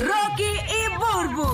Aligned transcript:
Rocky 0.00 0.44
y 0.44 0.96
Burbu. 0.96 1.46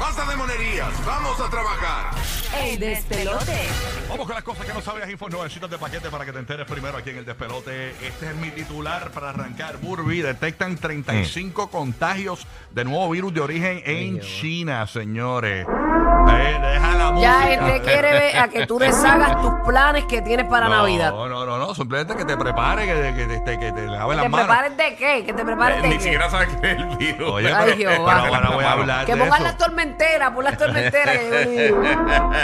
Basta 0.00 0.24
de 0.24 0.36
monerías, 0.36 1.04
vamos 1.04 1.38
a 1.40 1.50
trabajar. 1.50 2.41
El 2.60 2.78
despelote. 2.78 3.66
Vamos 4.08 4.26
con 4.26 4.34
las 4.34 4.44
cosas 4.44 4.66
que 4.66 4.74
no 4.74 4.82
sabías, 4.82 5.08
info 5.10 5.28
nuevecitas 5.28 5.70
de 5.70 5.78
paquete 5.78 6.10
para 6.10 6.24
que 6.24 6.32
te 6.32 6.38
enteres 6.38 6.66
primero 6.66 6.98
aquí 6.98 7.10
en 7.10 7.18
el 7.18 7.24
despelote. 7.24 7.90
Este 8.06 8.26
es 8.28 8.34
mi 8.36 8.50
titular 8.50 9.10
para 9.10 9.30
arrancar. 9.30 9.78
Burby 9.78 10.20
detectan 10.20 10.76
35 10.76 11.70
contagios 11.70 12.46
de 12.70 12.84
nuevo 12.84 13.08
virus 13.10 13.32
de 13.32 13.40
origen 13.40 13.82
en 13.86 14.20
China, 14.20 14.86
señores. 14.86 15.66
Eh, 15.66 16.58
deja 16.60 16.94
la 16.94 17.20
Ya 17.20 17.50
este 17.52 17.80
quiere 17.82 18.12
ver 18.12 18.36
a 18.38 18.48
que 18.48 18.66
tú 18.66 18.78
deshagas 18.78 19.40
tus 19.40 19.52
planes 19.66 20.04
que 20.04 20.22
tienes 20.22 20.46
para 20.46 20.68
no, 20.68 20.76
Navidad. 20.76 21.10
No, 21.10 21.28
no, 21.28 21.44
no, 21.46 21.58
no, 21.58 21.74
simplemente 21.74 22.14
que 22.14 22.24
te 22.24 22.36
prepare, 22.36 22.86
que, 22.86 23.14
que, 23.16 23.28
que, 23.28 23.38
te- 23.40 23.58
que 23.58 23.72
te 23.72 23.86
lave 23.86 24.10
¿Que 24.10 24.16
las 24.16 24.22
te 24.24 24.28
manos. 24.28 24.46
prepares 24.46 24.76
de 24.76 24.94
qué? 24.96 25.24
¿Que 25.24 25.32
te 25.32 25.44
prepares 25.44 25.78
Eh, 25.78 25.82
de 25.82 25.88
Ni 25.88 25.94
qué? 25.96 26.00
siquiera 26.02 26.30
sabe 26.30 26.46
qué 26.60 26.70
es 26.72 26.78
el 26.78 26.96
virus. 26.96 27.30
Oye, 27.30 27.52
Ay, 27.52 27.74
pero, 27.76 27.90
Jehová. 27.92 28.20
pero 28.22 28.34
ahora 28.36 28.50
voy 28.50 28.64
a 28.64 28.72
hablar 28.72 29.06
Que 29.06 29.12
de 29.14 29.18
pongan 29.20 29.34
eso. 29.34 29.44
las 29.44 29.56
tormenteras, 29.58 30.30
pon 30.30 30.44
las 30.44 30.58
tormenteras 30.58 31.16
que 31.18 31.74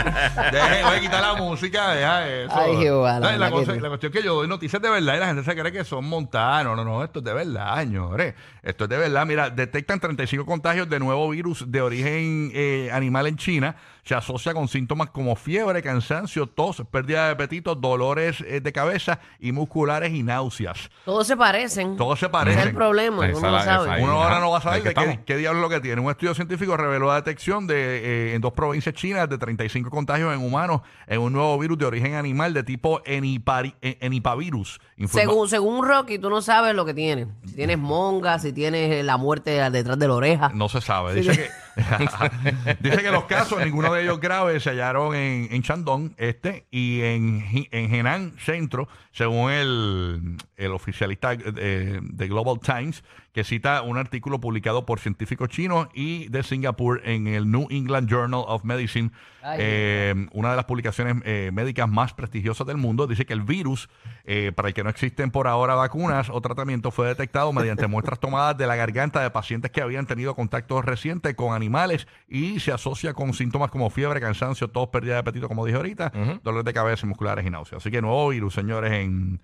llegó 0.04 0.08
el 0.08 0.14
virus. 0.14 0.52
Deje, 0.52 0.82
voy 0.84 0.96
a 0.96 1.00
quitar 1.00 1.20
la 1.22 1.34
música, 1.34 1.90
deja 1.94 2.28
eso. 2.28 2.54
Ay, 2.58 2.76
Jehová, 2.76 3.20
la 3.20 3.26
¿Sabes? 3.26 3.38
La, 3.40 3.46
verdad 3.46 3.50
cosa- 3.60 3.72
que- 3.74 3.80
la 3.80 3.88
cuestión 3.88 4.12
es 4.12 4.18
que 4.18 4.24
yo 4.24 4.34
doy 4.34 4.48
noticias 4.48 4.80
de 4.82 4.90
verdad 4.90 5.14
y 5.14 5.18
la 5.20 5.26
gente 5.26 5.44
se 5.44 5.56
cree 5.56 5.72
que 5.72 5.84
son 5.84 6.04
montadas. 6.04 6.64
No, 6.64 6.76
no, 6.76 6.84
no, 6.84 7.04
esto 7.04 7.18
es 7.20 7.24
de 7.24 7.34
verdad, 7.34 7.76
señores. 7.78 8.34
Esto 8.62 8.84
es 8.84 8.90
de 8.90 8.96
verdad. 8.98 9.26
Mira, 9.26 9.50
detectan 9.50 10.00
35 10.00 10.44
contagios 10.46 10.88
de 10.88 10.98
nuevo 10.98 11.28
virus 11.30 11.64
de 11.70 11.80
origen 11.82 12.50
eh, 12.54 12.90
animal 12.92 13.26
en 13.26 13.36
China. 13.36 13.76
Se 14.08 14.14
asocia 14.14 14.54
con 14.54 14.68
síntomas 14.68 15.10
como 15.10 15.36
fiebre, 15.36 15.82
cansancio, 15.82 16.46
tos, 16.46 16.82
pérdida 16.90 17.26
de 17.26 17.32
apetito, 17.32 17.74
dolores 17.74 18.40
eh, 18.40 18.62
de 18.62 18.72
cabeza 18.72 19.20
y 19.38 19.52
musculares 19.52 20.14
y 20.14 20.22
náuseas. 20.22 20.88
Todos 21.04 21.26
se 21.26 21.36
parecen. 21.36 21.94
Todos 21.98 22.18
se 22.18 22.24
Ese 22.24 22.32
parecen. 22.32 22.60
es 22.60 22.66
el 22.68 22.74
problema, 22.74 23.26
Esa 23.28 23.36
uno 23.38 23.48
no 23.50 23.56
la- 23.58 23.64
sabe. 23.64 23.90
ahí. 23.90 24.02
Uno 24.02 24.12
ahora 24.12 24.40
no 24.40 24.50
va 24.50 24.56
a 24.58 24.60
saber 24.62 24.76
Ahí 24.78 24.82
que 24.82 24.88
de 24.88 24.94
qué, 24.94 25.00
estamos. 25.02 25.24
qué 25.26 25.36
diablo 25.36 25.60
es 25.60 25.62
lo 25.64 25.68
que 25.68 25.80
tiene. 25.82 26.00
Un 26.00 26.10
estudio 26.10 26.34
científico 26.34 26.74
reveló 26.78 27.08
la 27.08 27.16
detección 27.16 27.66
de 27.66 28.30
eh, 28.30 28.34
en 28.34 28.40
dos 28.40 28.54
provincias 28.54 28.94
chinas 28.94 29.28
de 29.28 29.36
35 29.36 29.90
contagios 29.90 30.32
en 30.34 30.40
humanos 30.42 30.80
en 31.06 31.20
un 31.20 31.34
nuevo 31.34 31.58
virus 31.58 31.76
de 31.76 31.84
origen 31.84 32.14
animal 32.14 32.54
de 32.54 32.62
tipo 32.62 33.02
enipari- 33.04 33.74
eh, 33.82 33.98
enipavirus. 34.00 34.80
Informa- 34.96 35.20
Según, 35.20 35.48
según 35.50 35.86
Rocky, 35.86 36.18
tú 36.18 36.30
no 36.30 36.40
sabes 36.40 36.74
lo 36.74 36.86
que 36.86 36.94
tienes. 36.94 37.28
Si 37.44 37.56
tienes 37.56 37.76
monga, 37.76 38.38
si 38.38 38.54
tienes 38.54 39.04
la 39.04 39.18
muerte 39.18 39.50
detrás 39.70 39.98
de 39.98 40.08
la 40.08 40.14
oreja. 40.14 40.50
No 40.54 40.70
se 40.70 40.80
sabe. 40.80 41.12
Dice 41.12 41.32
que, 41.32 41.48
dice 42.80 43.02
que 43.02 43.10
los 43.10 43.24
casos, 43.24 43.62
ninguno 43.62 43.92
de 43.92 43.97
ellos 43.98 44.20
graves, 44.20 44.62
se 44.62 44.70
hallaron 44.70 45.14
en, 45.14 45.48
en 45.50 45.62
Shandong 45.62 46.12
este 46.16 46.66
y 46.70 47.02
en, 47.02 47.44
en 47.70 47.94
Henan 47.94 48.32
Centro, 48.38 48.88
según 49.12 49.50
el, 49.50 50.36
el 50.56 50.72
oficialista 50.72 51.32
eh, 51.34 52.00
de 52.02 52.28
Global 52.28 52.60
Times, 52.60 53.02
que 53.38 53.44
cita 53.44 53.82
un 53.82 53.98
artículo 53.98 54.40
publicado 54.40 54.84
por 54.84 54.98
científicos 54.98 55.48
chinos 55.48 55.86
y 55.94 56.28
de 56.28 56.42
Singapur 56.42 57.00
en 57.04 57.28
el 57.28 57.48
New 57.48 57.68
England 57.70 58.10
Journal 58.10 58.42
of 58.46 58.64
Medicine, 58.64 59.12
Ay. 59.42 59.58
eh, 59.60 60.26
una 60.32 60.50
de 60.50 60.56
las 60.56 60.64
publicaciones 60.64 61.22
eh, 61.24 61.50
médicas 61.52 61.88
más 61.88 62.14
prestigiosas 62.14 62.66
del 62.66 62.78
mundo. 62.78 63.06
Dice 63.06 63.26
que 63.26 63.34
el 63.34 63.42
virus, 63.42 63.88
eh, 64.24 64.50
para 64.56 64.66
el 64.66 64.74
que 64.74 64.82
no 64.82 64.90
existen 64.90 65.30
por 65.30 65.46
ahora 65.46 65.76
vacunas 65.76 66.30
o 66.30 66.40
tratamientos, 66.40 66.92
fue 66.92 67.06
detectado 67.06 67.52
mediante 67.52 67.86
muestras 67.88 68.18
tomadas 68.18 68.58
de 68.58 68.66
la 68.66 68.74
garganta 68.74 69.22
de 69.22 69.30
pacientes 69.30 69.70
que 69.70 69.82
habían 69.82 70.06
tenido 70.06 70.34
contactos 70.34 70.84
recientes 70.84 71.36
con 71.36 71.54
animales 71.54 72.08
y 72.28 72.58
se 72.58 72.72
asocia 72.72 73.14
con 73.14 73.34
síntomas 73.34 73.70
como 73.70 73.87
fiebre, 73.90 74.20
cansancio, 74.20 74.68
tos, 74.68 74.88
pérdida 74.88 75.14
de 75.14 75.20
apetito, 75.20 75.48
como 75.48 75.64
dije 75.64 75.76
ahorita, 75.76 76.12
dolores 76.42 76.64
de 76.64 76.72
cabeza, 76.72 77.06
musculares 77.06 77.46
y 77.46 77.50
náuseas. 77.50 77.82
Así 77.82 77.90
que 77.90 78.00
nuevo 78.02 78.28
virus, 78.28 78.54
señores, 78.54 78.92
en, 78.92 79.40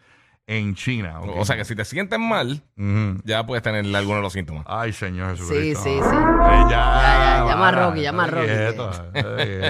en 0.46 0.74
China. 0.74 1.20
O 1.20 1.44
sea 1.46 1.56
que 1.56 1.64
si 1.64 1.74
te 1.74 1.84
sientes 1.86 2.18
mal, 2.18 2.62
Ujú. 2.76 3.18
ya 3.24 3.46
puedes 3.46 3.62
tener 3.62 3.84
algunos 3.96 4.18
de 4.18 4.22
los 4.22 4.32
síntomas. 4.34 4.64
Ay, 4.68 4.92
Señor 4.92 5.38
Sí, 5.38 5.42
Jesucristo. 5.44 5.82
sí, 5.84 5.90
sí. 5.90 6.16
Eh, 6.16 6.64
ya, 6.68 6.68
Ya, 6.68 7.36
ya, 7.38 7.44
llama 7.48 7.68
a 7.68 7.72
Rocky, 7.72 8.02
llama 8.02 8.24
a 8.24 8.26
Rocky. 8.26 8.46
quieto, 8.46 8.90
estate 8.90 9.12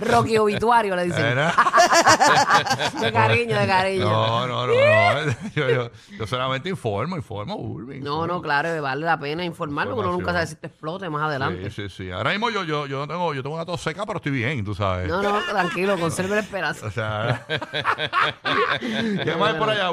quieto. 0.00 0.10
Rocky 0.12 0.38
obituario 0.38 0.96
le 0.96 1.04
dicen. 1.04 1.36
De 3.00 3.12
cariño, 3.12 3.58
de 3.58 3.66
cariño. 3.66 4.04
No, 4.10 4.46
no, 4.46 4.66
no, 4.66 4.72
no. 4.74 5.32
Yo, 5.54 5.68
yo- 5.70 5.90
yo 6.18 6.26
solamente 6.26 6.68
informo, 6.68 7.16
informo, 7.16 7.56
Urbi. 7.56 8.00
No, 8.00 8.26
no, 8.26 8.40
claro, 8.42 8.80
vale 8.82 9.04
la 9.04 9.18
pena 9.18 9.44
informarlo, 9.44 9.94
porque 9.94 10.08
uno 10.08 10.18
nunca 10.18 10.32
sabe 10.32 10.46
si 10.46 10.56
te 10.56 10.66
explote 10.68 11.08
más 11.10 11.22
adelante. 11.22 11.70
Sí, 11.70 11.88
sí, 11.88 12.04
sí. 12.04 12.10
Ahora 12.10 12.30
mismo 12.30 12.50
yo, 12.50 12.64
yo, 12.64 12.86
yo, 12.86 13.06
tengo, 13.06 13.34
yo 13.34 13.42
tengo 13.42 13.54
una 13.56 13.64
tos 13.66 13.80
seca, 13.82 14.04
pero 14.06 14.16
estoy 14.18 14.32
bien, 14.32 14.64
tú 14.64 14.74
sabes. 14.74 15.08
No, 15.08 15.22
no, 15.22 15.38
tranquilo, 15.42 15.98
conserve 15.98 16.36
la 16.36 16.40
esperanza. 16.40 16.86
O 16.86 16.90
sea, 16.90 17.46
¿qué 19.24 19.36
más 19.36 19.54
por 19.54 19.70
allá? 19.70 19.90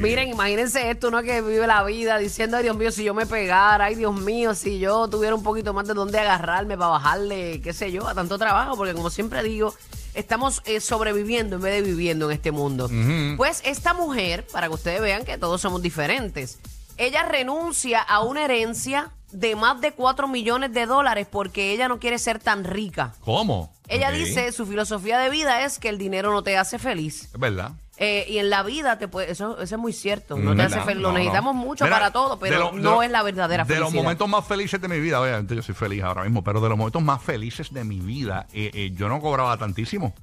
Miren, 0.00 0.28
imagínense 0.28 0.90
esto, 0.90 1.08
uno 1.08 1.22
que 1.22 1.42
vive 1.42 1.66
la 1.66 1.82
vida 1.84 2.18
diciendo, 2.18 2.56
ay 2.56 2.62
Dios 2.62 2.76
mío, 2.76 2.90
si 2.90 3.04
yo 3.04 3.14
me 3.14 3.26
pegara, 3.26 3.86
ay 3.86 3.94
Dios 3.94 4.14
mío, 4.14 4.54
si 4.54 4.78
yo 4.78 5.08
tuviera 5.08 5.34
un 5.34 5.42
poquito 5.42 5.72
más 5.72 5.86
de 5.86 5.94
dónde 5.94 6.18
agarrarme 6.18 6.76
para 6.76 6.90
bajarle, 6.90 7.60
qué 7.60 7.72
sé 7.72 7.92
yo, 7.92 8.06
a 8.08 8.14
tanto 8.14 8.38
trabajo, 8.38 8.76
porque 8.76 8.94
como 8.94 9.10
siempre 9.10 9.42
digo, 9.42 9.74
estamos 10.14 10.62
eh, 10.64 10.80
sobreviviendo 10.80 11.56
en 11.56 11.62
vez 11.62 11.74
de 11.74 11.82
viviendo 11.82 12.26
en 12.26 12.32
este 12.32 12.52
mundo. 12.52 12.88
Pues 13.36 13.62
esta 13.64 13.94
mujer, 13.94 14.46
para 14.52 14.68
que 14.68 14.74
ustedes 14.74 15.00
vean 15.00 15.24
que 15.24 15.38
todos 15.38 15.60
somos 15.60 15.82
diferentes, 15.82 16.58
ella 16.96 17.22
renuncia 17.22 18.00
a 18.00 18.20
una 18.20 18.44
herencia 18.44 19.10
de 19.32 19.56
más 19.56 19.80
de 19.80 19.92
4 19.92 20.28
millones 20.28 20.72
de 20.72 20.86
dólares 20.86 21.26
porque 21.30 21.72
ella 21.72 21.88
no 21.88 21.98
quiere 21.98 22.18
ser 22.18 22.38
tan 22.38 22.64
rica. 22.64 23.14
¿Cómo? 23.20 23.72
Ella 23.88 24.10
dice, 24.10 24.52
su 24.52 24.66
filosofía 24.66 25.18
de 25.18 25.30
vida 25.30 25.64
es 25.64 25.78
que 25.78 25.88
el 25.88 25.98
dinero 25.98 26.32
no 26.32 26.42
te 26.42 26.56
hace 26.56 26.78
feliz. 26.78 27.28
Es 27.32 27.40
verdad. 27.40 27.72
Eh, 28.02 28.24
y 28.30 28.38
en 28.38 28.48
la 28.48 28.62
vida 28.62 28.98
te 28.98 29.08
puede, 29.08 29.30
eso, 29.30 29.60
eso 29.60 29.74
es 29.74 29.78
muy 29.80 29.92
cierto. 29.92 30.34
No 30.38 30.54
Mm, 30.54 30.56
te 30.56 30.62
hace 30.62 30.80
feliz. 30.80 31.02
No, 31.02 31.08
Lo 31.08 31.12
no. 31.12 31.18
necesitamos 31.18 31.54
mucho 31.54 31.84
Mira, 31.84 31.96
para 31.98 32.10
todo, 32.10 32.38
pero 32.38 32.54
de 32.54 32.58
lo- 32.64 32.70
de 32.72 32.80
no 32.80 32.90
lo- 32.92 33.02
es 33.02 33.10
la 33.10 33.22
verdadera 33.22 33.64
De 33.64 33.68
felicidad. 33.74 33.84
los 33.86 33.94
momentos 33.94 34.26
más 34.26 34.46
felices 34.46 34.80
de 34.80 34.88
mi 34.88 34.98
vida, 35.00 35.20
obviamente 35.20 35.54
yo 35.54 35.60
soy 35.62 35.74
feliz 35.74 36.02
ahora 36.02 36.22
mismo, 36.22 36.42
pero 36.42 36.62
de 36.62 36.70
los 36.70 36.78
momentos 36.78 37.02
más 37.02 37.22
felices 37.22 37.70
de 37.74 37.84
mi 37.84 38.00
vida, 38.00 38.46
eh, 38.54 38.70
eh, 38.72 38.90
yo 38.94 39.08
no 39.10 39.20
cobraba 39.20 39.54
tantísimo. 39.58 40.14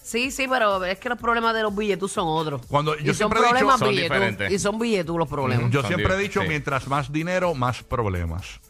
Sí, 0.00 0.30
sí, 0.30 0.46
pero 0.48 0.84
es 0.84 0.98
que 0.98 1.08
los 1.08 1.18
problemas 1.18 1.52
de 1.54 1.62
los 1.62 1.74
billetos 1.74 2.12
son 2.12 2.26
otros. 2.28 2.62
Cuando 2.68 2.94
yo 2.96 3.02
y 3.02 3.06
son 3.06 3.14
siempre 3.16 3.40
he 3.40 3.54
dicho- 3.54 3.78
Son 3.78 3.88
billetú, 3.90 4.02
diferentes. 4.14 4.52
Y 4.52 4.58
son 4.60 4.78
billetos 4.78 5.16
los 5.16 5.28
problemas. 5.28 5.70
Yo 5.72 5.80
Son 5.82 5.88
siempre 5.88 6.14
he 6.14 6.18
dicho, 6.18 6.42
sí. 6.42 6.48
mientras 6.48 6.86
más 6.86 7.10
dinero, 7.12 7.54
más 7.54 7.82
problemas. 7.82 8.60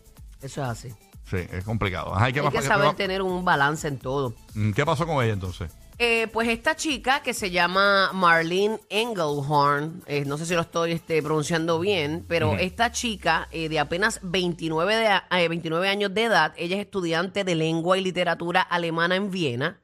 Eso 0.40 0.62
es 0.62 0.68
así. 0.68 0.88
Sí, 1.30 1.36
es 1.52 1.64
complicado. 1.64 2.14
Ajá, 2.14 2.30
¿y 2.30 2.32
qué 2.32 2.40
Hay 2.40 2.48
que 2.48 2.58
qué 2.58 2.62
saber 2.62 2.94
tener 2.94 3.22
un 3.22 3.44
balance 3.44 3.86
en 3.86 3.98
todo. 3.98 4.34
Mm, 4.54 4.72
¿Qué 4.72 4.84
pasó 4.84 5.06
con 5.06 5.22
ella 5.24 5.32
entonces? 5.32 5.70
Eh, 6.02 6.28
pues 6.32 6.48
esta 6.48 6.74
chica 6.76 7.22
que 7.22 7.34
se 7.34 7.50
llama 7.50 8.10
Marlene 8.14 8.80
Engelhorn, 8.88 10.02
eh, 10.06 10.24
no 10.24 10.38
sé 10.38 10.46
si 10.46 10.54
lo 10.54 10.62
estoy 10.62 10.92
este, 10.92 11.22
pronunciando 11.22 11.78
bien, 11.78 12.24
pero 12.26 12.56
esta 12.56 12.90
chica 12.90 13.48
eh, 13.50 13.68
de 13.68 13.78
apenas 13.78 14.18
29, 14.22 14.96
de, 14.96 15.06
a- 15.08 15.26
eh, 15.30 15.46
29 15.48 15.88
años 15.90 16.14
de 16.14 16.24
edad, 16.24 16.54
ella 16.56 16.76
es 16.76 16.82
estudiante 16.82 17.44
de 17.44 17.54
lengua 17.54 17.98
y 17.98 18.00
literatura 18.02 18.62
alemana 18.62 19.14
en 19.14 19.30
Viena, 19.30 19.80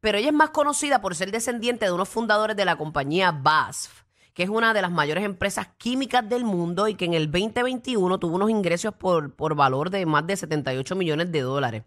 pero 0.00 0.18
ella 0.18 0.28
es 0.30 0.34
más 0.34 0.50
conocida 0.50 1.00
por 1.00 1.14
ser 1.14 1.30
descendiente 1.30 1.84
de 1.84 1.92
unos 1.92 2.08
fundadores 2.08 2.56
de 2.56 2.64
la 2.64 2.74
compañía 2.74 3.30
BASF, 3.30 4.01
que 4.34 4.42
es 4.42 4.48
una 4.48 4.72
de 4.74 4.82
las 4.82 4.90
mayores 4.90 5.24
empresas 5.24 5.68
químicas 5.78 6.28
del 6.28 6.44
mundo 6.44 6.88
y 6.88 6.94
que 6.94 7.04
en 7.04 7.14
el 7.14 7.30
2021 7.30 8.18
tuvo 8.18 8.36
unos 8.36 8.50
ingresos 8.50 8.94
por, 8.94 9.34
por 9.34 9.54
valor 9.54 9.90
de 9.90 10.06
más 10.06 10.26
de 10.26 10.36
78 10.36 10.96
millones 10.96 11.30
de 11.32 11.40
dólares. 11.40 11.84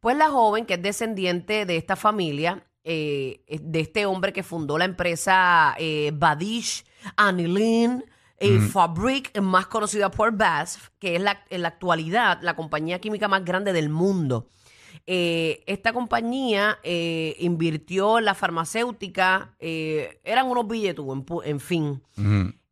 Pues 0.00 0.16
la 0.16 0.28
joven, 0.28 0.66
que 0.66 0.74
es 0.74 0.82
descendiente 0.82 1.66
de 1.66 1.76
esta 1.76 1.96
familia, 1.96 2.64
eh, 2.84 3.40
de 3.48 3.80
este 3.80 4.06
hombre 4.06 4.32
que 4.32 4.42
fundó 4.42 4.78
la 4.78 4.84
empresa 4.84 5.74
eh, 5.78 6.12
Badish 6.14 6.84
Anilin 7.16 8.04
eh, 8.38 8.60
Fabric, 8.60 9.40
más 9.40 9.66
conocida 9.66 10.10
por 10.10 10.36
BASF, 10.36 10.90
que 10.98 11.16
es 11.16 11.22
la, 11.22 11.44
en 11.50 11.62
la 11.62 11.68
actualidad 11.68 12.38
la 12.42 12.54
compañía 12.54 13.00
química 13.00 13.28
más 13.28 13.44
grande 13.44 13.72
del 13.72 13.88
mundo. 13.88 14.48
Eh, 15.06 15.62
esta 15.66 15.92
compañía 15.92 16.78
eh, 16.82 17.36
invirtió 17.38 18.20
la 18.20 18.34
farmacéutica, 18.34 19.54
eh, 19.58 20.20
eran 20.24 20.46
unos 20.46 20.66
billetes, 20.68 21.04
en, 21.04 21.24
en 21.44 21.60
fin. 21.60 22.02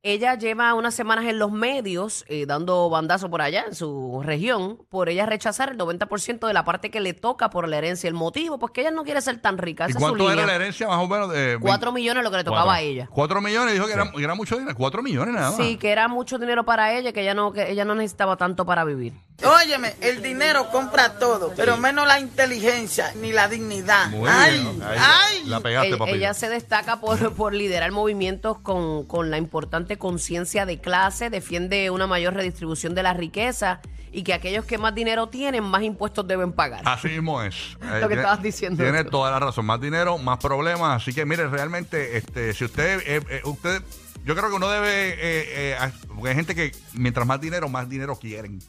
Ella 0.06 0.34
lleva 0.34 0.74
unas 0.74 0.94
semanas 0.94 1.24
en 1.24 1.38
los 1.38 1.50
medios 1.50 2.26
eh, 2.28 2.44
dando 2.44 2.90
bandazo 2.90 3.30
por 3.30 3.40
allá 3.40 3.64
en 3.66 3.74
su 3.74 4.20
región 4.22 4.76
por 4.90 5.08
ella 5.08 5.24
rechazar 5.24 5.70
el 5.70 5.78
90% 5.78 6.46
de 6.46 6.52
la 6.52 6.62
parte 6.62 6.90
que 6.90 7.00
le 7.00 7.14
toca 7.14 7.48
por 7.48 7.66
la 7.66 7.78
herencia. 7.78 8.06
El 8.08 8.12
motivo, 8.12 8.58
pues 8.58 8.70
que 8.72 8.82
ella 8.82 8.90
no 8.90 9.04
quiere 9.04 9.22
ser 9.22 9.40
tan 9.40 9.56
rica. 9.56 9.86
¿Y 9.86 9.92
Esa 9.92 9.98
es 9.98 10.04
su 10.04 10.10
cuánto 10.10 10.24
era 10.24 10.42
línea. 10.42 10.46
la 10.46 10.54
herencia 10.56 10.88
más 10.88 10.98
o 11.02 11.08
menos? 11.08 11.32
De 11.32 11.56
Cuatro 11.58 11.90
millones 11.90 12.22
lo 12.22 12.30
que 12.30 12.36
le 12.36 12.44
tocaba 12.44 12.64
Cuatro. 12.64 12.78
a 12.78 12.82
ella. 12.82 13.08
Cuatro 13.10 13.40
millones, 13.40 13.72
dijo 13.72 13.86
que 13.86 13.94
era, 14.22 14.34
mucho 14.34 14.58
dinero. 14.58 14.76
Cuatro 14.76 15.02
millones 15.02 15.34
nada 15.34 15.52
más. 15.52 15.56
Sí, 15.56 15.78
que 15.78 15.90
era 15.90 16.06
mucho 16.06 16.38
dinero 16.38 16.66
para 16.66 16.92
ella, 16.92 17.14
que 17.14 17.22
ella 17.22 17.32
no, 17.32 17.54
que 17.54 17.70
ella 17.72 17.86
no 17.86 17.94
necesitaba 17.94 18.36
tanto 18.36 18.66
para 18.66 18.84
vivir. 18.84 19.14
Óyeme, 19.42 19.94
el 20.00 20.22
dinero 20.22 20.70
compra 20.70 21.18
todo, 21.18 21.52
pero 21.56 21.76
menos 21.76 22.06
la 22.06 22.20
inteligencia 22.20 23.12
ni 23.20 23.32
la 23.32 23.48
dignidad. 23.48 24.08
Muy 24.08 24.30
ay, 24.30 24.60
bien. 24.60 24.80
Ay. 24.82 25.42
La 25.46 25.60
pegaste, 25.60 25.88
ella, 25.88 25.98
papi. 25.98 26.10
ella 26.12 26.34
se 26.34 26.48
destaca 26.48 27.00
por, 27.00 27.34
por 27.34 27.52
liderar 27.52 27.90
movimientos 27.90 28.58
con, 28.60 29.04
con 29.06 29.30
la 29.30 29.36
importante 29.36 29.98
conciencia 29.98 30.66
de 30.66 30.80
clase, 30.80 31.30
defiende 31.30 31.90
una 31.90 32.06
mayor 32.06 32.34
redistribución 32.34 32.94
de 32.94 33.02
la 33.02 33.12
riqueza 33.12 33.80
y 34.12 34.22
que 34.22 34.32
aquellos 34.32 34.64
que 34.64 34.78
más 34.78 34.94
dinero 34.94 35.28
tienen, 35.28 35.64
más 35.64 35.82
impuestos 35.82 36.26
deben 36.26 36.52
pagar. 36.52 36.82
Así 36.84 37.08
mismo 37.08 37.42
es. 37.42 37.54
Eh, 37.56 37.76
Lo 37.82 37.90
que 37.92 37.98
tiene- 38.06 38.14
estabas 38.22 38.42
diciendo 38.42 38.82
Tiene 38.82 39.02
toda 39.04 39.32
la 39.32 39.40
razón. 39.40 39.66
Más 39.66 39.80
dinero, 39.80 40.16
más 40.16 40.38
problemas. 40.38 41.02
Así 41.02 41.12
que, 41.12 41.26
mire, 41.26 41.48
realmente, 41.48 42.16
este, 42.16 42.54
si 42.54 42.64
usted, 42.64 43.00
eh, 43.04 43.20
eh, 43.28 43.40
usted, 43.44 43.82
yo 44.24 44.36
creo 44.36 44.48
que 44.48 44.54
uno 44.56 44.68
debe, 44.70 45.08
eh, 45.10 45.16
eh, 45.20 45.92
porque 46.06 46.28
hay 46.30 46.34
gente 46.36 46.54
que 46.54 46.72
mientras 46.92 47.26
más 47.26 47.40
dinero, 47.40 47.68
más 47.68 47.88
dinero 47.88 48.16
quieren. 48.16 48.60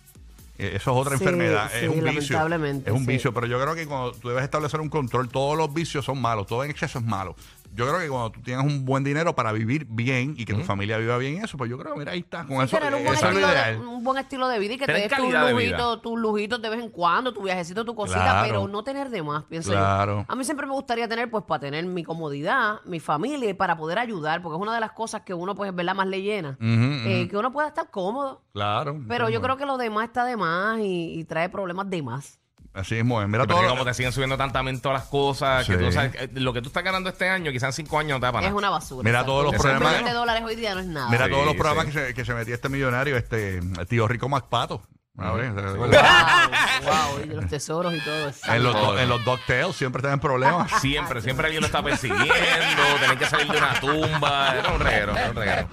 Eh, 0.57 0.73
Eso 0.75 0.91
es 0.91 0.97
otra 0.97 1.17
Sí, 1.17 1.23
enfermedad, 1.23 1.69
sí, 1.71 1.85
es 1.85 1.89
un 1.89 2.03
vicio. 2.03 2.47
Es 2.85 2.91
un 2.93 2.99
sí. 3.01 3.05
vicio, 3.07 3.33
pero 3.33 3.45
yo 3.47 3.59
creo 3.61 3.75
que 3.75 3.85
cuando 3.87 4.13
tú 4.13 4.29
debes 4.29 4.43
establecer 4.43 4.79
un 4.79 4.89
control, 4.89 5.27
todos 5.29 5.57
los 5.57 5.73
vicios 5.73 6.05
son 6.05 6.21
malos, 6.21 6.47
todo 6.47 6.63
en 6.63 6.71
exceso 6.71 6.99
es 6.99 7.05
malo. 7.05 7.35
Yo 7.75 7.85
creo 7.87 7.99
que 7.99 8.07
cuando 8.09 8.31
tú 8.31 8.41
tienes 8.41 8.65
un 8.65 8.85
buen 8.85 9.03
dinero 9.03 9.35
para 9.35 9.51
vivir 9.51 9.85
bien 9.89 10.33
y 10.37 10.45
que 10.45 10.53
tu 10.53 10.61
familia 10.61 10.97
viva 10.97 11.17
bien 11.17 11.43
eso, 11.43 11.57
pues 11.57 11.69
yo 11.69 11.77
creo, 11.77 11.95
mira, 11.95 12.13
ahí 12.13 12.19
está, 12.19 12.45
con 12.45 12.61
eso, 12.63 12.77
tener 12.77 12.95
un 12.95 13.03
buen, 13.03 13.13
eso 13.15 13.27
es 13.27 13.33
lo 13.33 13.39
estilo 13.39 13.47
de, 13.47 13.53
ideal. 13.53 13.77
un 13.87 14.03
buen 14.03 14.17
estilo 14.17 14.47
de 14.47 14.59
vida 14.59 14.73
y 14.73 14.77
que 14.77 14.85
te 14.85 14.93
Tener 14.93 15.09
des 15.09 15.17
tus 15.17 15.25
calidad 15.31 15.47
de 15.47 15.53
vida. 15.53 15.77
lujitos, 15.77 16.01
tus 16.01 16.19
lujitos 16.19 16.61
de 16.61 16.69
vez 16.69 16.79
en 16.79 16.89
cuando, 16.89 17.33
tu 17.33 17.41
viajecito, 17.43 17.83
tu 17.85 17.93
cosita, 17.95 18.21
Claro. 18.23 18.47
pero 18.47 18.67
no 18.67 18.83
tener 18.83 19.09
de 19.09 19.21
más, 19.23 19.43
pienso 19.43 19.71
Claro. 19.71 20.19
yo. 20.19 20.25
A 20.27 20.35
mí 20.35 20.43
siempre 20.45 20.65
me 20.65 20.73
gustaría 20.73 21.07
tener, 21.07 21.29
pues, 21.29 21.43
para 21.43 21.59
tener 21.59 21.85
mi 21.85 22.03
comodidad, 22.03 22.79
mi 22.85 22.99
familia 22.99 23.49
y 23.49 23.53
para 23.53 23.75
poder 23.77 23.99
ayudar, 23.99 24.41
porque 24.41 24.55
es 24.55 24.61
una 24.61 24.73
de 24.73 24.79
las 24.79 24.91
cosas 24.93 25.21
que 25.23 25.33
uno, 25.33 25.53
pues, 25.55 25.75
¿verdad? 25.75 25.95
Más 25.95 26.07
le 26.07 26.21
llena. 26.21 26.57
Eh, 26.61 27.27
que 27.29 27.37
uno 27.37 27.51
pueda 27.51 27.67
estar 27.67 27.89
cómodo. 27.91 28.41
Claro. 28.53 28.99
Pero 29.07 29.29
yo 29.29 29.41
creo 29.41 29.57
que 29.57 29.65
lo 29.65 29.77
demás 29.77 30.05
está 30.05 30.23
de 30.25 30.37
más 30.37 30.79
y, 30.79 31.19
y 31.19 31.23
trae 31.25 31.49
problemas 31.49 31.89
de 31.89 32.01
más. 32.01 32.39
Así 32.75 32.95
mismo 32.95 33.21
es. 33.21 33.27
Mira 33.27 33.43
Pero 33.45 33.55
todo 33.55 33.63
lo- 33.63 33.69
como 33.69 33.85
te 33.85 33.93
siguen 33.93 34.11
subiendo 34.11 34.35
tantamente 34.37 34.81
todas 34.81 34.99
las 34.99 35.07
cosas, 35.09 35.65
que 35.65 35.73
Sí. 35.77 35.79
tú 35.79 35.91
sabes, 35.93 36.11
eh, 36.15 36.29
lo 36.33 36.51
que 36.51 36.61
tú 36.61 36.67
estás 36.67 36.83
ganando 36.83 37.09
este 37.09 37.29
año, 37.29 37.51
quizás 37.51 37.69
en 37.79 37.85
cinco 37.85 37.97
años 37.99 38.19
no 38.19 38.27
te 38.27 38.33
para 38.33 38.45
Es 38.47 38.53
una 38.53 38.69
basura. 38.69 39.03
Mira 39.03 39.19
exacto. 39.19 39.31
todos 39.31 39.43
los 39.45 40.03
de 40.03 40.11
dólares 40.11 40.43
hoy 40.45 40.55
día 40.57 40.73
no 40.75 40.81
es 40.81 40.87
nada. 40.87 41.09
Mira 41.09 41.25
Sí, 41.25 41.31
todos 41.31 41.45
los 41.45 41.55
programas 41.55 41.85
sí. 41.85 41.91
que, 41.93 42.07
se, 42.07 42.13
que 42.13 42.25
se 42.25 42.33
metía 42.33 42.55
este 42.55 42.67
millonario, 42.69 43.15
este 43.17 43.61
tío 43.87 44.07
Rico 44.07 44.27
Macpato. 44.27 44.81
A 45.17 45.31
ver, 45.31 45.55
¿te 45.55 45.61
Wow, 45.61 47.19
y 47.23 47.27
los 47.27 47.47
tesoros 47.47 47.93
y 47.93 48.01
todo 48.01 48.29
eso. 48.29 48.51
en, 48.53 48.63
los, 48.63 48.73
do- 48.73 48.99
en 48.99 49.07
los 49.09 49.23
DuckTales 49.23 49.75
siempre 49.75 49.99
estaban 49.99 50.19
problemas. 50.19 50.69
Siempre, 50.81 51.21
siempre 51.21 51.45
alguien 51.47 51.61
lo 51.61 51.67
está 51.67 51.81
persiguiendo, 51.81 52.25
tener 52.99 53.17
que 53.17 53.25
salir 53.25 53.47
de 53.51 53.57
una 53.57 53.79
tumba. 53.79 54.55
Era 54.57 54.71
un 54.73 54.79
reguero, 54.79 55.15
era 55.15 55.29
un 55.29 55.35
reguero. 55.35 55.67